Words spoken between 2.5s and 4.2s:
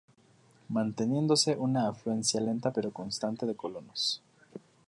pero constante de colonos